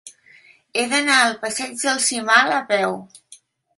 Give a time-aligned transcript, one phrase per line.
[0.77, 2.97] He d'anar al passeig del Cimal a peu.